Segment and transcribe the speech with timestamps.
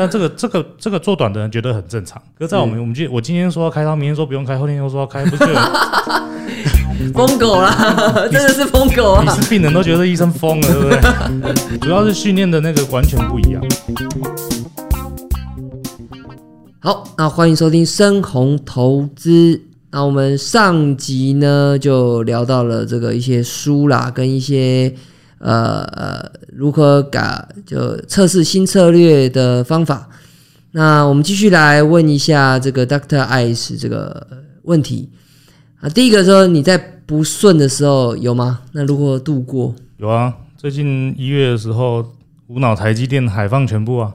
[0.00, 2.16] 但这个这个这个做短的人觉得很正常。
[2.38, 9.22] 可是在我们我们今我今天说要开刀，明天说不用开，后天又说要开，不是就 疯狗啦，真的是疯狗啊！
[9.22, 11.76] 你是病人都觉得医生疯了，对不对？
[11.80, 13.62] 主要是训练的那个完全不一样。
[16.78, 19.60] 好，那欢迎收听深红投资。
[19.90, 24.94] 那我们上集呢就聊到了这个一些书啦，跟一些
[25.40, 30.08] 呃呃如何改就测试新策略的方法。
[30.72, 34.24] 那我们继续来问一下这个 Doctor Ice 这个
[34.62, 35.10] 问题
[35.80, 35.88] 啊。
[35.88, 38.60] 第一个说你在不顺的时候有吗？
[38.70, 39.74] 那如何度过？
[39.96, 42.06] 有啊，最近一月的时候，
[42.46, 44.14] 无脑台积电海放全部啊。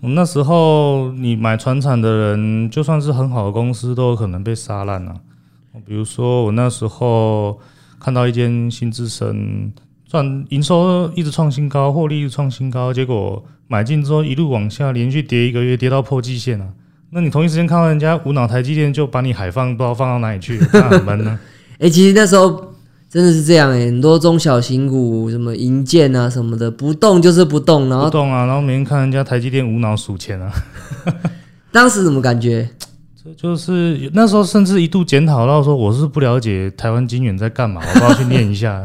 [0.00, 5.14] 我们那时候，你买船产的人，就算是很好的公司，都有可能被杀烂了。
[5.84, 7.60] 比如说，我那时候
[8.02, 9.72] 看到一间新智深
[10.08, 16.66] 赚营收一直创新高，获利创新高，结果买进之后一路往下，连续跌一个月，跌到破季线了。
[17.10, 21.38] 那你同一时间看到人家无脑台积电就把你海放不知道放到哪里去， 那很闷呢。
[21.78, 22.72] 哎，其实那时候。
[23.12, 30.50] 真的是这样哎，很多中小型股，什么银建啊什么的，不动就是不动，然后不动啊，然后每天看人家台积电无脑数钱啊。
[31.70, 32.66] 当时怎么感觉？
[33.24, 38.82] 这就是那时候甚至一度检讨到说，我是不了解台湾金元在干嘛，我都要去念一下。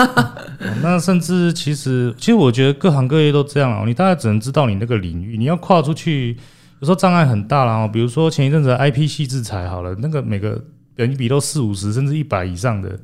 [0.82, 6.36] 那甚至其实，其实我觉得各行各业都这样啊，你大概只能知道你那个领域，你要跨出去，
[6.78, 7.86] 有时候障碍很大啦。
[7.86, 10.62] 比如说前一阵子 IP 系制裁好了，那个每个
[10.96, 12.98] 本比都四五十甚至一百以上的。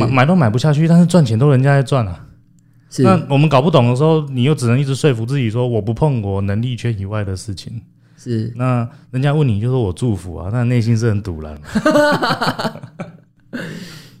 [0.00, 2.18] 买买都买不下去，但是赚钱都人家在赚啊。
[2.98, 7.80] 那我们搞不懂的时候，你又只能一直说服自己说我不碰我能力圈以外的事情。
[8.24, 11.54] 是，那人家问你就说我祝福啊，那内心是很堵然。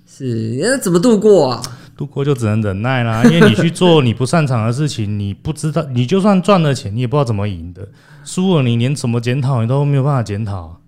[0.06, 1.62] 是，那怎么度过啊？
[1.96, 7.88] 度过就只能忍耐啦，因为你去做你不擅长的事情，你不知道，你就算赚了钱，你也不知道怎么赢的。
[8.24, 10.80] 输了，你连怎么检讨你都没有办法检讨，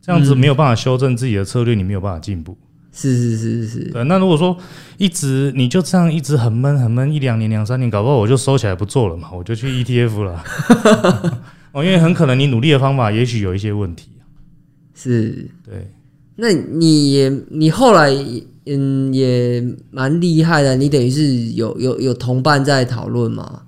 [0.00, 2.56] 这样子没有办法修正自己的策略，你没有办法进步。
[2.94, 4.04] 是是是是是，对。
[4.04, 4.56] 那如果说
[4.98, 10.44] 一直你就这样一直很闷很闷一两年两三年，搞不好我就收起来不做了嘛，我就去 ETF 了。
[11.72, 14.08] 哦，因为很可能你努力的方法也许有一些问题。
[14.94, 15.90] 是，对。
[16.36, 18.10] 那你也你后来
[18.66, 23.62] 嗯也蛮厉害的，你等于是有有有同伴在讨论嘛？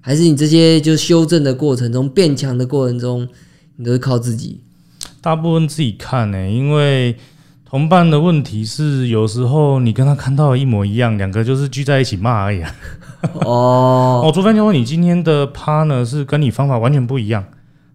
[0.00, 3.28] 还是你这些就修正的过程中变强的过程中，
[3.76, 4.60] 你都是靠自己？
[5.20, 7.16] 大部分自己看呢，因为。
[7.68, 12.62] 同伴的问题是，有时候你跟他看到一模一样，两个就是聚在一起骂而已。
[13.44, 17.44] 哦， 哦，除非说你今天的 partner 是跟你方法完全不一样，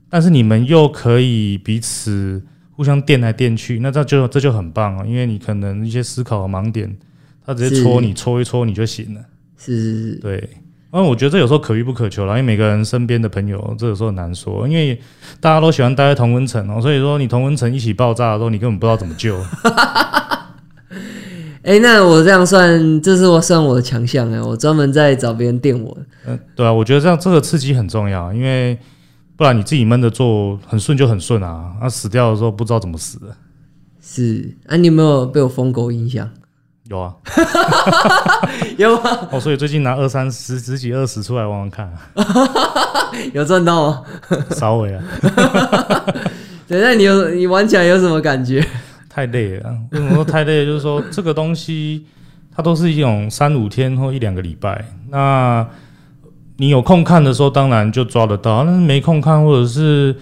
[0.09, 6.95] 但是你们又可以彼此互相垫来垫去，那这就这就很棒啊，因为你可能一些思考的盲点，
[7.43, 9.21] 他直接戳你，戳一戳你就行了。
[9.57, 10.49] 是是是，对。
[10.95, 14.95] 那我觉得这有时候可遇不可求了，因为每个人身边的朋友，这有时候很难说，因为
[15.39, 19.35] 大家都喜欢待在同温层哦，所以说你同温层一起爆炸的时候，你根本不知道怎么救。
[21.63, 25.97] 哎，那我这样算，这是我算我的强项哎，我专门在找别人电我。
[26.27, 28.77] 嗯，对啊，我觉得这样这个刺激很重要，因为
[29.35, 33.35] 不然你自己闷着做很顺就很顺啊，那死掉的时候不知道怎么死的。
[33.99, 36.29] 是啊，你有没有被我疯狗影响？
[36.89, 37.13] 有啊，
[38.77, 39.27] 有啊。
[39.31, 41.89] 哦，所以最近拿二三十、十几、二十出来玩玩看，
[43.33, 44.03] 有赚到吗？
[44.51, 45.01] 稍微啊。
[46.67, 48.65] 等下你有你玩起来有什么感觉？
[49.09, 49.73] 太累了。
[49.91, 50.65] 为什么说太累？
[50.65, 52.05] 就是说这个东西
[52.55, 54.83] 它都是一种三五天或一两个礼拜。
[55.09, 55.65] 那
[56.57, 60.15] 你有空看的时候，当然就抓得到；但是没空看，或者是。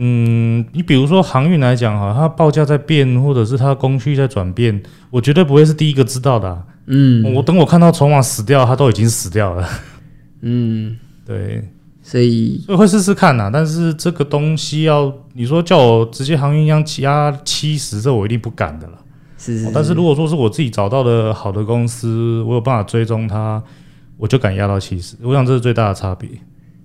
[0.00, 6.64] 嗯，你比如说航运来讲哈，它报价在变，或者是它工序在转变，我绝对不会是第一个知道的。
[6.86, 9.68] 嗯，我等我看到筹码死掉，它都已经死掉了。
[10.42, 11.68] 嗯，对，
[12.00, 13.50] 所以所以会试试看呐。
[13.52, 18.98] 但是这个东西要你说叫我直接航运一样压七十，这我一定不敢的了。
[19.36, 23.60] 是，但是如果说是我自己找到的好的公司，我有办法追踪它，
[24.16, 25.16] 我就敢压到七十。
[25.22, 26.28] 我想这是最大的差别。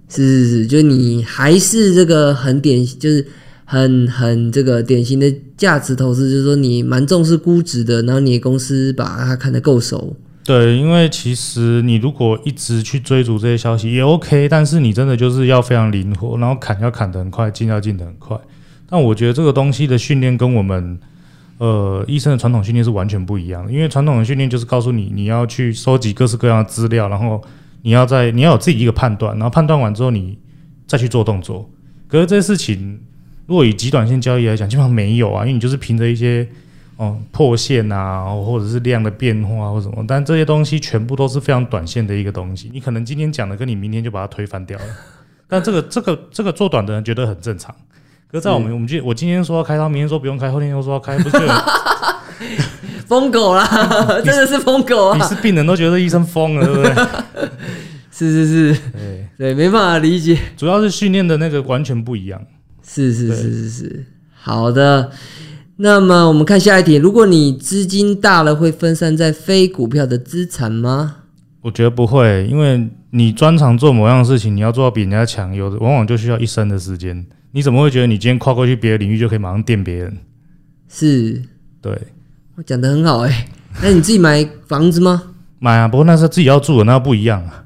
[0.09, 3.25] 是是是，就你还是这个很典型，就是
[3.65, 10.15] 很很这个典型的价值投资，就是说你蛮重视估值的，然后你的公司把它看得够熟。
[10.43, 18.37] 对，因为其实你如果一直去追逐这些消息也 OK，但是你真的就是要非常灵活，然后砍要砍得很快，进要进得很快。
[18.87, 20.99] 但我觉得这个东西的训练跟我们
[21.57, 27.41] 呃医生的传统训练是完全不一样的，因为传统的训练就是告诉你你要去收集各式各样的资料，然后。
[27.83, 30.37] 你要在你要有自己一个判断，然后判断完之后你
[30.87, 31.69] 再去做动作。
[32.07, 32.99] 可是这些事情，
[33.45, 36.47] 如果以极短线交易来讲，基本上没有啊，因为你就是凭着一些
[36.97, 42.69] 哦破线啊，或者是量的变化或什么，但这些东西全部都是非常短线的一个东西。
[42.73, 44.85] 你可能今天讲的，跟你明天就把它推翻掉了。
[45.47, 47.75] 但这个这个这个做短的人觉得很正常。
[48.31, 51.45] 可是在我们我们就我今天说要开刀，明天说不用开，后天又说要开，不是就
[53.07, 53.65] 疯狗啦，
[54.23, 55.17] 真的是疯狗啊！
[55.17, 56.93] 你是病人都觉得医生疯了，对不对？
[58.11, 60.37] 是是是，对，对，没办法理解。
[60.55, 62.41] 主要是训练的那个完全不一样。
[62.85, 65.11] 是是是是是，好的。
[65.77, 71.15] 那么我们看下一题，如果你资金大了，会分散在非股票的资产吗？
[71.61, 77.25] 我觉得不会，因为你专长做某样事情，你要做到比人家强，有的往往就需要一生的时间。
[77.51, 80.17] 你怎么会觉得你今天跨过去别的领域就可以马上电别人？
[80.87, 81.41] 是，
[81.81, 81.97] 对，
[82.55, 83.47] 我讲的很好哎、
[83.81, 85.33] 那你自己买房子吗？
[85.59, 87.65] 买啊，不过那是自己要住的，那不一样啊。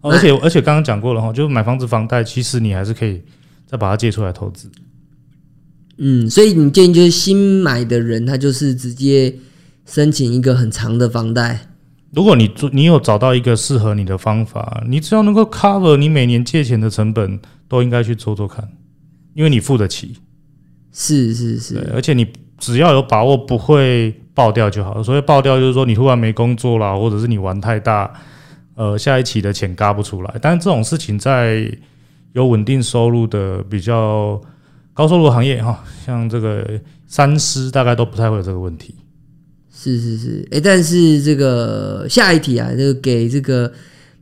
[0.00, 3.22] 哦而且而且刚刚讲过了哈，就是买房子房贷，其实你还是可以
[3.66, 4.70] 再把它借出来投资。
[5.98, 9.34] 嗯，所以你建议就是新买的人，他就是直接
[9.84, 11.68] 申请一个很长的房贷。
[12.12, 17.38] 如果你做，你有找到一个适合你的方法，你只要能够 cover 你每年借钱的成本，
[17.68, 18.66] 都应该去做做看，
[19.34, 20.16] 因为你付得起。
[20.90, 22.26] 是是，是，而且你
[22.58, 25.02] 只要有把握不会爆掉就好了。
[25.02, 28.12] 所谓爆掉，就是说你突然没工作了，或者是你玩太大，
[28.74, 30.34] 呃，下一期的钱嘎不出来。
[30.40, 31.70] 但是这种事情在
[32.32, 34.40] 有稳定收入的比较
[34.94, 36.66] 高收入行业哈，像这个
[37.06, 38.94] 三师大概都不太会有这个问题。
[39.74, 43.72] 是是是，哎、但是这个下一题啊，就给这个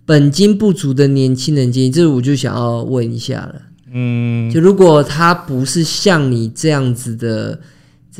[0.06, 3.54] 本金不足的年轻人建议，这个我就想要问一下了。
[3.92, 7.60] 嗯，就如果他不是像你这样子的，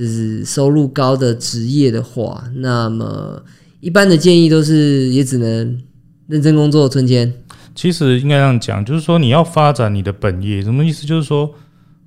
[0.00, 3.43] 就是收入高的职业的话，那么
[3.81, 5.79] 一般的建议都是也只能
[6.26, 7.31] 认真工作存钱。
[7.75, 11.06] 其实应该这样讲，就是说你要发展你的本业，什么意思？
[11.06, 11.52] 就是说，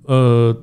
[0.05, 0.55] 呃，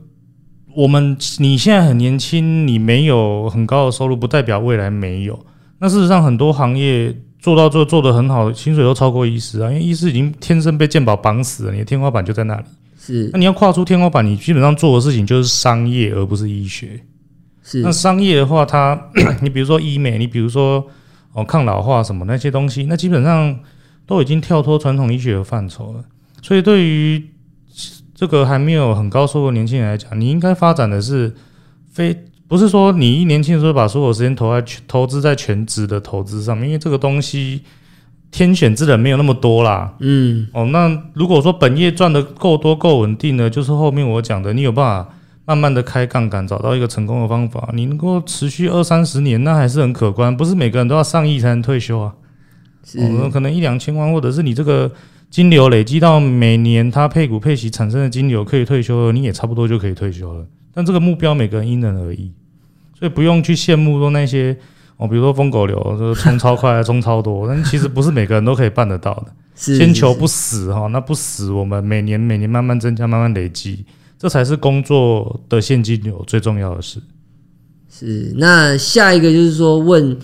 [0.74, 5.38] 我们你现在很年轻，你没有很高的收入，不代表未来没有。
[5.78, 12.64] 那事实上，很多行业做到做做得很好，薪水都超过医师啊，因为医师已经天生被健保绑死了，你的天花板就在那里。
[12.98, 17.00] 是那你要跨出天花板，你基本上做的事情就是商业，而不是医学。
[17.70, 19.00] 是那商业的话，它
[19.42, 20.84] 你比如说医美，你比如说
[21.32, 23.58] 哦抗老化什么那些东西，那基本上
[24.06, 26.04] 都已经跳脱传统医学的范畴了。
[26.42, 27.30] 所以对于
[28.14, 31.32] 这个还没有很高收入的年轻人来讲，你应该发展的是
[31.90, 32.16] 非
[32.48, 37.62] 不是说你一年轻的时候把所有时间投在全投资在全职的投资上面，因为这个东西
[38.32, 39.94] 天选之人没有那么多啦。
[40.00, 45.14] 嗯哦，那如果说本业赚的够多够稳定呢，就是后面我讲的，你有办法
[45.50, 50.36] 慢慢的开杠杆，找到一个成功的方法，你能够持续二三十年，那还是很可观。
[50.36, 52.14] 不是每个人都要上亿才能退休啊，
[52.84, 54.88] 是哦，可能一两千万，或者是你这个
[55.28, 60.46] 金流累积到每年它配股配息产生的金流可以退休了，你也差不多就可以退休了。
[60.72, 62.30] 但这个目标每个人因人而异，
[62.96, 64.56] 所以不用去羡慕说那些
[64.98, 69.26] 哦，比如说疯狗流，就是冲超快、 冲超多，但其实不是每个人都可以办得到的。
[69.56, 73.84] 先求不死哈，那不死，我们每年每年慢慢增加，慢慢累积，
[74.20, 77.00] 这才是工作的现金流最重要的事。
[77.88, 80.14] 是，那下一个就是说问，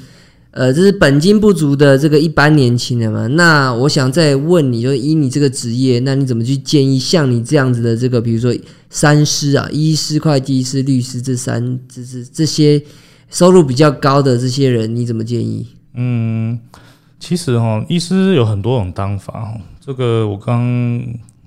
[0.50, 3.26] 呃，这是本金不足的这个一般年轻人嘛？
[3.28, 8.54] 那我想再问你，就以你这个职业，那你怎么去建议像你这样子的这个，比如说
[8.90, 12.81] 三师啊，医师、会计师、律师这三，这是这些
[13.31, 15.66] 收入比较高的这些人，你怎么建议？
[15.94, 16.60] 嗯，
[17.19, 19.58] 其实哈，医师有很多种当法哈。
[19.81, 20.60] 这个我刚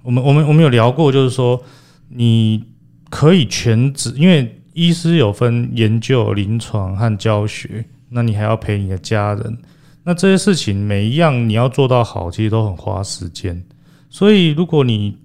[0.01, 1.61] 我们我们我们有聊过，就是说
[2.09, 2.63] 你
[3.09, 9.57] 可以全职，因为医师有分研究、临床和教学，那你还要陪你的家人，
[10.03, 13.63] 那这些事情每一样你要做到好，其实都很花时间。
[14.09, 15.17] 所以如果你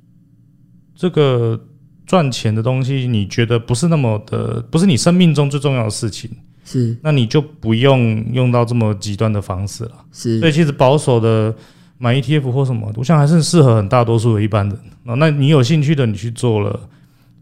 [0.95, 1.59] 这个
[2.07, 6.31] 赚钱的东西，你觉得不是那么的，不是你生命中最重要的事情，
[6.65, 10.05] 是那你就不用用到这么极端的方式了。
[10.13, 11.55] 是所以其实保守的
[11.97, 14.79] 买 ETF 或什么，我想还是适合很大多数的一般人。
[15.05, 16.89] 哦，那你有兴趣的，你去做了，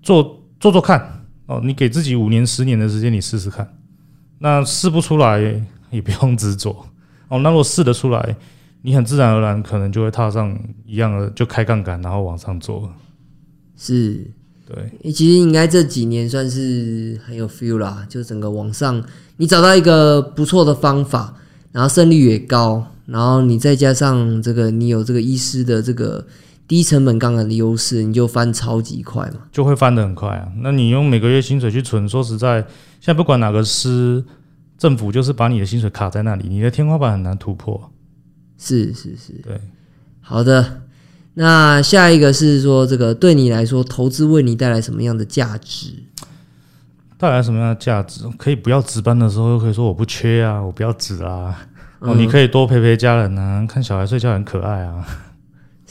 [0.02, 3.76] 做做做看哦，你给自己五年、十年的时间，你试试看。
[4.38, 5.40] 那试不出来
[5.90, 6.87] 也不用执着
[7.28, 7.38] 哦。
[7.38, 8.37] 那如果试得出来，
[8.83, 12.92] 你很自然而然可能就会踏上一样的，就开杠杆，然后往上做。
[13.76, 14.26] 是，
[14.66, 19.00] 对，其实应该这几年算是很有 feel 啦，就整个往上
[19.37, 21.37] 你找到一个不错的方法，
[21.71, 26.26] 然后胜率也高，然后你再加上这个你有这个医师的这个
[26.66, 29.40] 低成本杠杆的优势，你就翻超级快嘛。
[29.50, 30.50] 就会翻得很快啊。
[30.62, 32.61] 那你用每个月薪水去存，说实在，
[33.00, 34.25] 现在不管哪个师，
[34.78, 37.90] 政府就是把你的薪水卡在那里，你的天花板很难突破。
[38.57, 39.61] 是是是，对，
[40.21, 40.83] 好的。
[41.35, 45.95] 那下一个是说，这个对你来说，投资为你带来什么样的价值？
[47.19, 48.25] 带来什么样的价值？
[48.37, 51.57] 可以不要值班的时候，又可以说我不缺啊，我不要值啊。
[52.00, 55.07] 哦，你可以多陪陪家人啊，看小孩睡觉很可爱啊。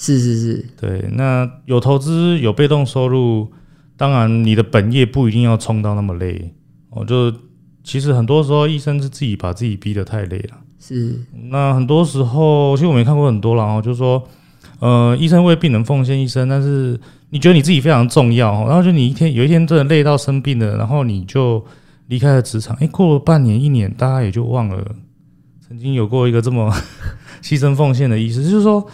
[0.01, 1.07] 是是是，对。
[1.11, 3.47] 那有投资有被动收入，
[3.95, 6.55] 当然你的本业不一定要冲到那么累。
[6.89, 7.31] 哦就
[7.83, 10.57] 其实很多时候医生是自己把自己逼得太累了。
[10.79, 11.15] 是。
[11.49, 14.27] 那很多时候，其实我没看过很多了哦，就是说，
[14.79, 21.63] 呃，医生为病人奉献一生，但是你觉得你自己非常重要，然后就你一天有一天真的累到生病了，然后你就
[22.07, 22.75] 离开了职场。
[22.79, 24.83] 哎，过了半年一年，大家也就忘了。
[25.67, 26.73] 曾经有过一个这么
[27.41, 28.85] 牺牲奉献的意思，就是说，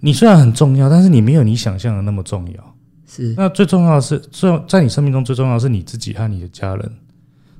[0.00, 2.74] 你虽然很重要，但是你没有你想象的那么重要。
[3.06, 6.92] 是，那最重要的是，最在你生命中最重要的是你自己和你的家人。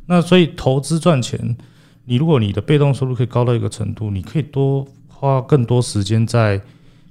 [0.06, 1.56] 那所以投资赚钱，
[2.04, 6.60] 你如果你的被动收入可以高到一个程度，你可以多花更多时间在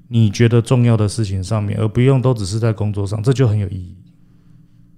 [0.08, 3.96] 你觉得重要的事情上面，而不用都只是在工作上，这就很有意义。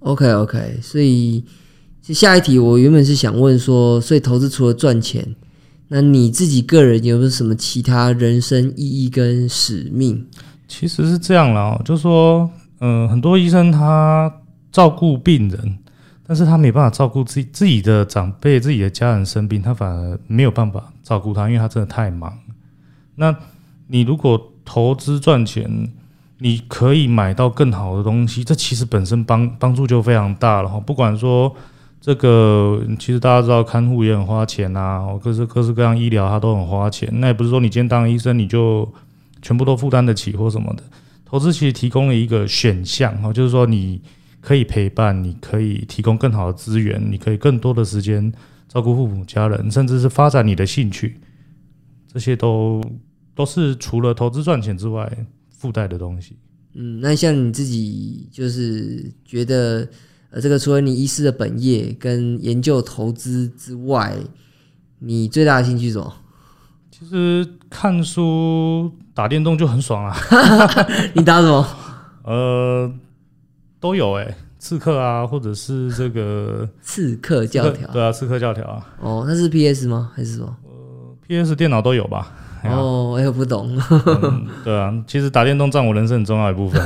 [0.00, 1.44] OK OK，所以
[2.02, 5.34] 下一题我原本是想问说，所以投资除了赚钱。
[5.90, 10.26] 那你自己个人有没有什么其他人生意义跟使命？
[10.68, 14.30] 其实是这样了，就是说，嗯，很多医生他
[14.70, 15.78] 照顾病人，
[16.26, 22.38] 但是他没办法照顾自己自己的长辈、自己的家人生病，他反而没有办法照顾他，因为他真的太忙。
[23.14, 23.34] 那
[23.86, 25.90] 你如果投资赚钱，
[26.38, 30.78] 你可以买到更好的东西，这其实本身帮帮助就非常大了哈。
[30.78, 31.56] 不管说。
[32.00, 37.08] 这个其实大家知道，看护也很花钱呐，各式各式各样医疗它都很花钱。
[37.14, 38.88] 那也不是说你今天当医生你就
[39.42, 40.82] 全部都负担得起或什么的。
[41.24, 44.00] 投资其实提供了一个选项哈，就是说你
[44.40, 48.32] 可以陪伴，你可以提供更好的资源，你可以更多的时间
[48.68, 51.18] 照顾父母家人，甚至是发展你的兴趣。
[52.10, 52.80] 这些都
[53.34, 55.10] 都是除了投资赚钱之外
[55.50, 56.36] 附带的东西。
[56.74, 59.86] 嗯，那像你自己就是觉得。
[60.30, 64.14] 呃，这个除了你医师的本业跟研究投资之外，
[64.98, 66.12] 你最大的兴趣是什么？
[66.90, 70.16] 其实看书、打电动就很爽啊。
[71.14, 71.66] 你打什么？
[72.24, 72.92] 呃，
[73.80, 77.88] 都有哎，刺客啊，或者是这个 刺客教条。
[77.92, 78.84] 对啊，刺客教条啊。
[79.00, 80.10] 哦，那是 PS 吗？
[80.14, 80.56] 还是什么？
[80.64, 82.32] 呃，PS 电脑都有吧。
[82.64, 83.78] 哦，我也不懂。
[84.64, 86.82] 对啊，其实打电动占我人生很重要一部分。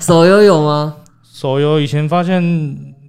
[0.00, 0.96] 手游有吗？
[1.34, 2.40] 手游以前发现，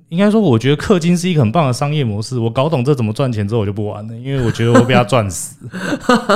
[0.10, 2.40] 应该说，我觉得氪金是一个很棒的商业模式。
[2.40, 5.58] 我搞懂这怎么赚钱之后，我就不玩了，因为我觉得我被他赚死。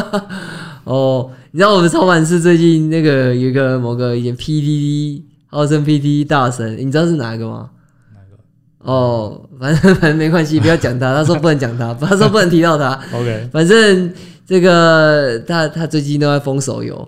[0.86, 7.72] 哦，你知道我们超凡是最近那个有一个某个以前 PDD 号称 PDD 大神，你知道是哪一个吗？
[8.14, 8.92] 哪个？
[8.92, 11.16] 哦，反正反正没关系，不要讲他。
[11.16, 12.92] 他说不能讲他，他说不能提到他。
[13.12, 14.14] OK，反正。
[14.50, 17.08] 这个他他最近都在封手游，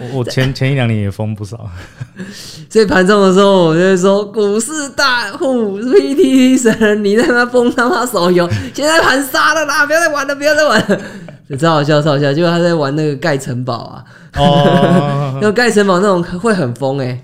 [0.00, 1.68] 我我前 前一两年也封不少，
[2.70, 14.04] 所以盘中的时候我就说股市大户 PTT 神，你在那封他妈手游， 现在盘杀了啦，不要再玩了，不要再玩了，超好笑超好笑，结果他在玩那个盖城堡啊，
[14.38, 17.20] 哦，那盖城堡那种会很疯哎，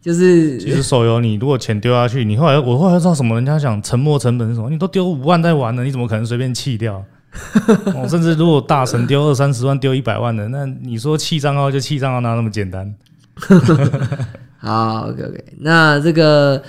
[0.00, 7.04] 就是其实手游你如果钱丢下去，你后来我后来知道什么，人家讲沉没成本是什么，你都丢五万在玩了，你怎么可能随便弃掉？
[7.96, 12.94] 哦，甚至如果大神丢二三十万，丢一百万的，那你说弃账号就弃账号，哪那么简单？
[14.60, 15.44] 好，OK OK。
[15.58, 16.62] 那这个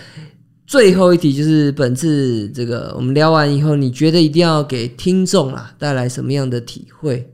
[0.66, 7.30] 最后一题就是本次这个我们聊完以后，你觉得一定要给听众啊带来什么样的体会？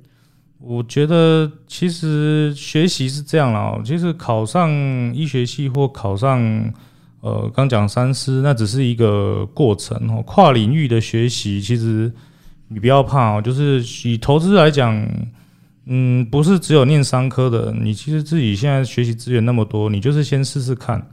[0.59, 4.71] 我觉得其实学习是这样了，其实考上
[5.13, 6.41] 医学系或考上
[7.21, 10.23] 呃刚讲三师，那只是一个过程哦。
[10.25, 12.11] 跨领域的学习其实。
[12.69, 14.95] 你不要怕哦，就是以投资来讲，
[15.85, 21.05] 嗯，不是只有念商科的，你其实自己现在学习资源那么多，你就是先试试看。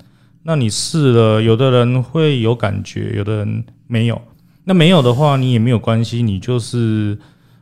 [0.42, 4.20] 那你试了，有的人会有感觉，有的人没有。
[4.62, 7.18] 那没有的话，你也没有关系，你就是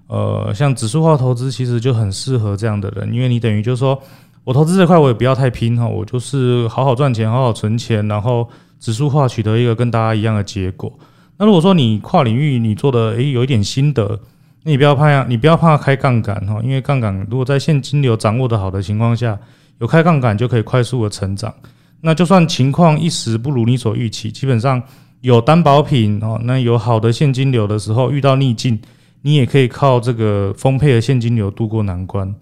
[0.07, 4.03] 呃，像指数化投资，其实就很适合这样的人，因为你等于就是说
[4.43, 8.47] 我投资这块我也不要太拼哈，我就是好好赚钱，好好存钱，然后
[8.81, 10.93] 指数化取得一个跟大家一样的结果。
[11.37, 14.21] 那如果说你跨领域你做的诶有一点心得，
[14.63, 19.39] 那你不要怕呀，你不要怕开杠杆哈，因为杠杆如果在现金流掌握的好的情况下，
[19.79, 21.53] 有开杠杆就可以快速的成长。
[22.01, 24.83] 那就算情况一时不如你所预期，基本上
[25.23, 28.79] 有担保品哦，那有好的现金流的时候，遇到逆境，
[29.23, 32.33] 你也可以靠这个丰沛的现金流度过难关。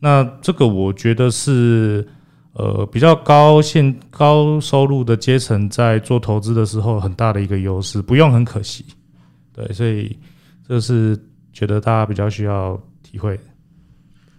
[0.00, 2.06] 那这个我觉得是。
[2.58, 8.84] 呃，比较高现高收入的阶层在做投资的时候，很大的一个优势，不用很可惜。
[9.54, 10.18] 对，所以
[10.66, 11.16] 这是
[11.52, 13.38] 觉得大家比较需要体会。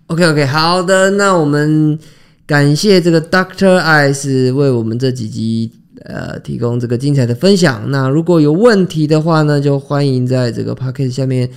[0.08, 1.98] OK OK，好的，那我们
[2.46, 5.72] 感谢这个 Doctor Eyes 为我们这几集
[6.04, 7.90] 呃提供这个精彩的分享。
[7.90, 11.50] 那如果有问题的话呢，就欢迎在这个 p o c k e t 下面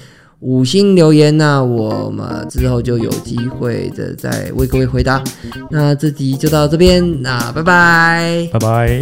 [0.43, 1.37] 五星留言。
[1.37, 5.23] 那我们之后就有机会的再为各位回答。
[5.71, 9.01] 那这集就到这边，那拜拜，拜拜。